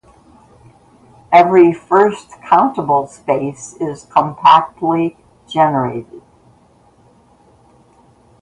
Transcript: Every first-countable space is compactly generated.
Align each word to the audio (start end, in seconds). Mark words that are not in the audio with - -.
Every 1.31 1.71
first-countable 1.71 3.05
space 3.05 3.75
is 3.79 4.05
compactly 4.09 5.15
generated. 5.47 6.23